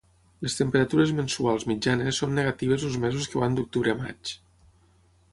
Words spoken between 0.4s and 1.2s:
Les temperatures